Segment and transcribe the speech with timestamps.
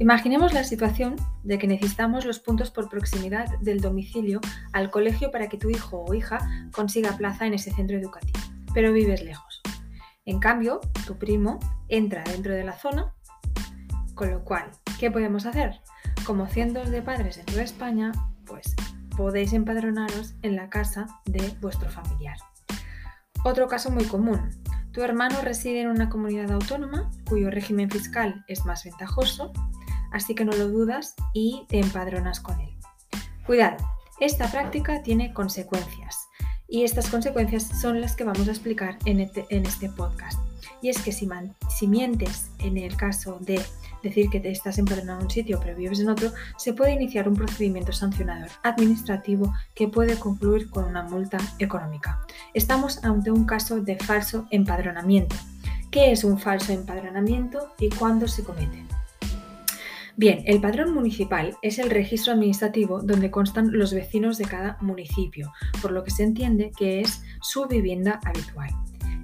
[0.00, 1.14] Imaginemos la situación
[1.44, 4.40] de que necesitamos los puntos por proximidad del domicilio
[4.72, 6.38] al colegio para que tu hijo o hija
[6.72, 8.40] consiga plaza en ese centro educativo,
[8.74, 9.62] pero vives lejos.
[10.24, 13.14] En cambio, tu primo entra dentro de la zona,
[14.16, 14.68] con lo cual,
[14.98, 15.80] ¿qué podemos hacer?
[16.26, 18.10] Como cientos de padres en toda España,
[18.46, 18.74] pues
[19.16, 22.38] podéis empadronaros en la casa de vuestro familiar.
[23.44, 24.50] Otro caso muy común.
[24.90, 29.52] Tu hermano reside en una comunidad autónoma cuyo régimen fiscal es más ventajoso
[30.14, 32.70] así que no lo dudas y te empadronas con él.
[33.44, 33.76] Cuidado,
[34.20, 36.28] esta práctica tiene consecuencias
[36.68, 40.38] y estas consecuencias son las que vamos a explicar en este, este podcast.
[40.80, 41.28] Y es que si,
[41.86, 43.60] mientes en el caso de
[44.02, 47.28] decir que te estás empadronado en un sitio pero vives en otro, se puede iniciar
[47.28, 52.20] un procedimiento sancionador administrativo que puede concluir con una multa económica.
[52.54, 55.36] Estamos ante un caso de falso empadronamiento.
[55.90, 58.84] ¿Qué es un falso empadronamiento y cuándo se comete?
[60.16, 65.52] Bien, el padrón municipal es el registro administrativo donde constan los vecinos de cada municipio,
[65.82, 68.70] por lo que se entiende que es su vivienda habitual.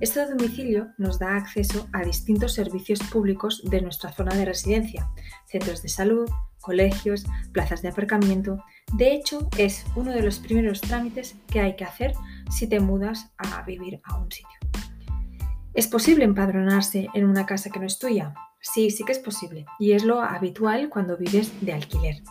[0.00, 5.10] Este domicilio nos da acceso a distintos servicios públicos de nuestra zona de residencia,
[5.46, 8.64] centros de salud, colegios, plazas de aparcamiento.
[8.94, 12.12] De hecho, es uno de los primeros trámites que hay que hacer
[12.50, 14.58] si te mudas a vivir a un sitio.
[15.74, 18.34] ¿Es posible empadronarse en una casa que no es tuya?
[18.60, 22.22] Sí, sí que es posible y es lo habitual cuando vives de alquiler.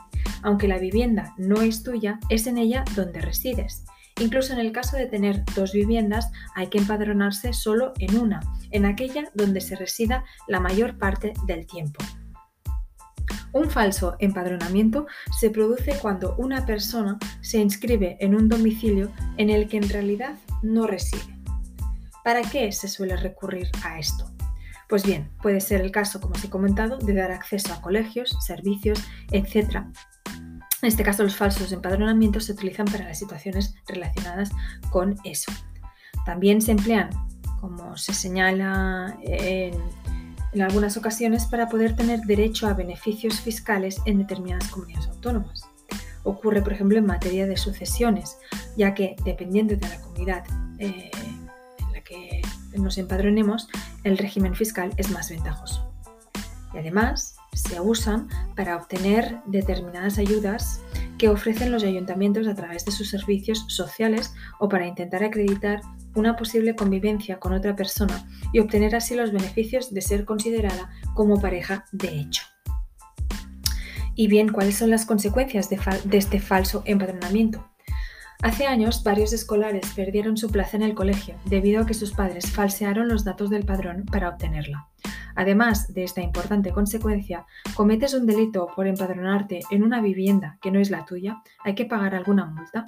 [0.43, 3.85] Aunque la vivienda no es tuya, es en ella donde resides.
[4.19, 8.39] Incluso en el caso de tener dos viviendas, hay que empadronarse solo en una,
[8.71, 12.03] en aquella donde se resida la mayor parte del tiempo.
[13.53, 15.07] Un falso empadronamiento
[15.39, 20.35] se produce cuando una persona se inscribe en un domicilio en el que en realidad
[20.61, 21.37] no reside.
[22.23, 24.36] ¿Para qué se suele recurrir a esto?
[24.87, 28.37] Pues bien, puede ser el caso, como os he comentado, de dar acceso a colegios,
[28.45, 29.83] servicios, etc.
[30.81, 34.51] En este caso, los falsos empadronamientos se utilizan para las situaciones relacionadas
[34.89, 35.51] con eso.
[36.25, 37.09] También se emplean,
[37.59, 39.73] como se señala en,
[40.61, 45.63] algunas ocasiones, para poder tener derecho a beneficios fiscales en determinadas comunidades autónomas.
[46.23, 48.37] Ocurre, por ejemplo, en materia de sucesiones,
[48.75, 50.43] ya que dependiendo de la comunidad
[50.79, 51.11] eh,
[52.79, 53.67] nos empadronemos,
[54.03, 55.91] el régimen fiscal es más ventajoso.
[56.73, 60.81] Y además se usan para obtener determinadas ayudas
[61.17, 65.81] que ofrecen los ayuntamientos a través de sus servicios sociales o para intentar acreditar
[66.15, 71.41] una posible convivencia con otra persona y obtener así los beneficios de ser considerada como
[71.41, 72.43] pareja de hecho.
[74.15, 77.67] Y bien, ¿cuáles son las consecuencias de, de este falso empadronamiento?
[78.43, 82.51] Hace años, varios escolares perdieron su plaza en el colegio debido a que sus padres
[82.51, 84.87] falsearon los datos del padrón para obtenerla.
[85.35, 87.45] Además de esta importante consecuencia,
[87.75, 91.85] cometes un delito por empadronarte en una vivienda que no es la tuya, ¿hay que
[91.85, 92.85] pagar alguna multa?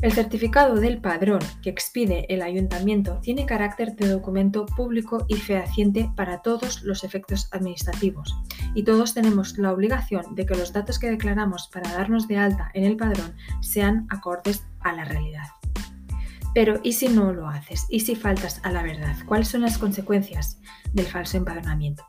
[0.00, 6.10] El certificado del padrón que expide el ayuntamiento tiene carácter de documento público y fehaciente
[6.16, 8.34] para todos los efectos administrativos
[8.74, 12.70] y todos tenemos la obligación de que los datos que declaramos para darnos de alta
[12.74, 15.46] en el padrón sean acordes a la realidad.
[16.54, 17.86] Pero ¿y si no lo haces?
[17.88, 19.16] ¿Y si faltas a la verdad?
[19.26, 20.58] ¿Cuáles son las consecuencias
[20.92, 22.04] del falso empadronamiento?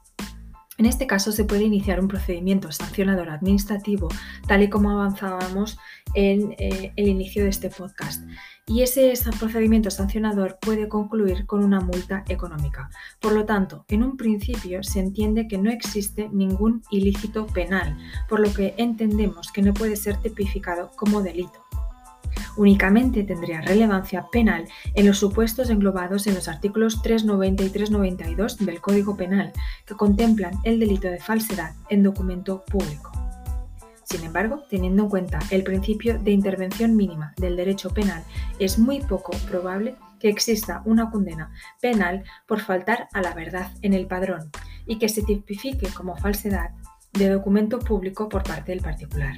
[0.81, 4.09] En este caso se puede iniciar un procedimiento sancionador administrativo,
[4.47, 5.78] tal y como avanzábamos
[6.16, 8.24] en eh, el inicio de este podcast.
[8.66, 12.90] Y ese procedimiento sancionador puede concluir con una multa económica.
[13.19, 17.96] Por lo tanto, en un principio se entiende que no existe ningún ilícito penal,
[18.28, 21.61] por lo que entendemos que no puede ser tipificado como delito
[22.57, 28.81] únicamente tendría relevancia penal en los supuestos englobados en los artículos 390 y 392 del
[28.81, 29.51] Código Penal,
[29.85, 33.12] que contemplan el delito de falsedad en documento público.
[34.03, 38.23] Sin embargo, teniendo en cuenta el principio de intervención mínima del derecho penal,
[38.59, 41.51] es muy poco probable que exista una condena
[41.81, 44.51] penal por faltar a la verdad en el padrón
[44.86, 46.71] y que se tipifique como falsedad
[47.13, 49.36] de documento público por parte del particular.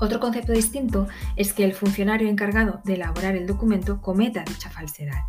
[0.00, 5.20] Otro concepto distinto es que el funcionario encargado de elaborar el documento cometa dicha falsedad.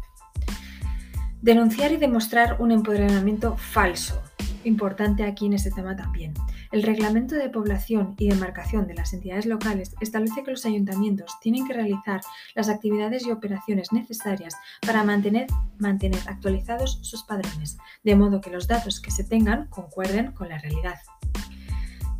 [1.42, 4.22] Denunciar y demostrar un empoderamiento falso.
[4.64, 6.34] Importante aquí en este tema también.
[6.72, 11.68] El reglamento de población y demarcación de las entidades locales establece que los ayuntamientos tienen
[11.68, 12.22] que realizar
[12.56, 15.48] las actividades y operaciones necesarias para mantener,
[15.80, 20.60] mantener actualizados sus padrones, de modo que los datos que se tengan concuerden con la
[20.60, 21.00] realidad.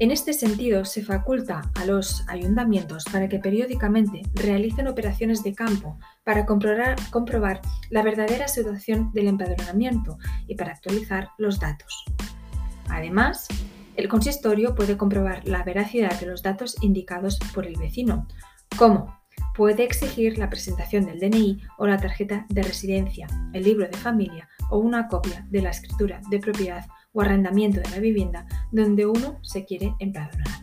[0.02, 6.00] En este sentido, se faculta a los ayuntamientos para que periódicamente realicen operaciones de campo
[6.24, 7.62] para comprobar,
[7.92, 10.18] la verdadera situación del empadronamiento
[10.48, 12.04] y para actualizar los datos.
[12.90, 13.48] Además,
[13.96, 18.26] El consistorio puede comprobar la veracidad de los datos indicados por el vecino.
[18.78, 19.22] ¿Cómo?
[19.54, 24.50] Puede exigir la presentación del DNI o la tarjeta de residencia, el libro de familia
[24.72, 29.40] o una copia de la escritura de propiedad o arrendamiento de la vivienda donde uno
[29.42, 30.62] se quiere empadronar.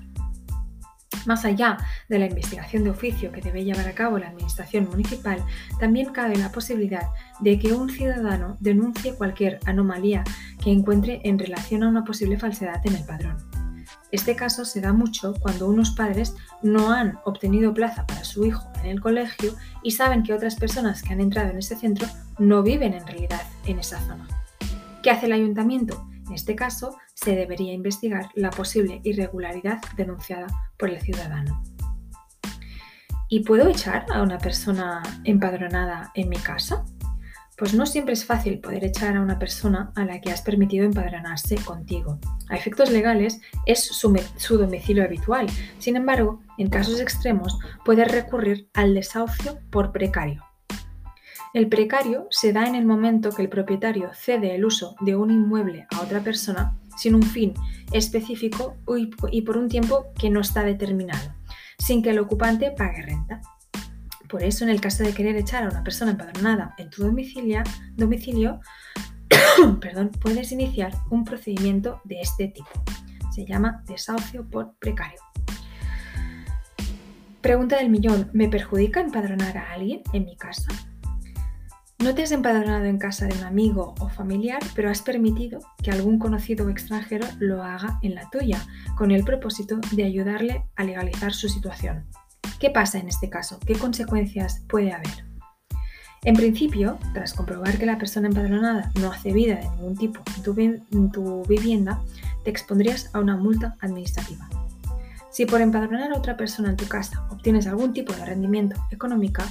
[1.26, 1.76] Más allá
[2.08, 5.44] de la investigación de oficio que debe llevar a cabo la Administración Municipal,
[5.78, 7.08] también cabe la posibilidad
[7.40, 10.24] de que un ciudadano denuncie cualquier anomalía
[10.62, 13.36] que encuentre en relación a una posible falsedad en el padrón.
[14.10, 18.66] Este caso se da mucho cuando unos padres no han obtenido plaza para su hijo
[18.80, 22.06] en el colegio y saben que otras personas que han entrado en ese centro
[22.38, 24.26] no viven en realidad en esa zona.
[25.02, 26.08] ¿Qué hace el ayuntamiento?
[26.28, 30.46] En este caso, se debería investigar la posible irregularidad denunciada
[30.76, 31.62] por el ciudadano.
[33.30, 36.84] ¿Y puedo echar a una persona empadronada en mi casa?
[37.58, 40.84] Pues no siempre es fácil poder echar a una persona a la que has permitido
[40.84, 42.20] empadronarse contigo.
[42.48, 45.46] A efectos legales es su, domicilio habitual.
[45.78, 50.47] Sin embargo, en casos extremos puedes recurrir al desahucio por precario.
[51.54, 55.30] El precario se da en el momento que el propietario cede el uso de un
[55.30, 57.54] inmueble a otra persona sin un fin
[57.92, 58.76] específico
[59.30, 61.32] y por un tiempo que no está determinado,
[61.78, 63.40] sin que el ocupante pague renta.
[64.28, 67.62] Por eso, en el caso de querer echar a una persona empadronada en tu domicilio,
[70.20, 72.84] puedes iniciar un procedimiento de este tipo.
[73.32, 75.20] Se llama desahucio por precario.
[77.40, 80.68] Pregunta del millón, ¿me perjudica empadronar a alguien en mi casa?
[82.00, 85.90] No te has empadronado en casa de un amigo o familiar, pero has permitido que
[85.90, 88.64] algún conocido extranjero lo haga en la tuya,
[88.96, 92.06] con el propósito de ayudarle a legalizar su situación.
[92.60, 93.58] ¿Qué pasa en este caso?
[93.66, 95.24] ¿Qué consecuencias puede haber?
[96.22, 100.22] En principio, tras comprobar que la persona empadronada no hace vida de ningún tipo
[100.92, 102.00] en tu, vivienda,
[102.44, 104.48] te expondrías a una multa administrativa.
[105.32, 109.42] Si por empadronar a otra persona en tu casa obtienes algún tipo de rendimiento económico,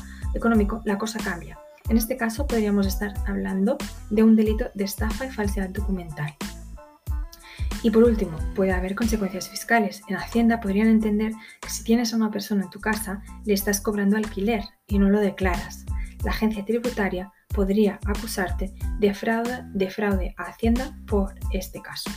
[0.85, 1.57] la cosa cambia
[1.89, 3.77] en este caso podríamos estar hablando
[4.09, 6.35] de un delito de estafa y falsedad documental.
[7.83, 10.01] Y por último, puede haber consecuencias fiscales.
[10.07, 11.31] En Hacienda podrían entender
[11.61, 15.09] que si tienes a una persona en tu casa, le estás cobrando alquiler y no
[15.09, 15.85] lo declaras.
[16.23, 22.09] La agencia tributaria podría acusarte de fraude, de fraude a Hacienda por este caso.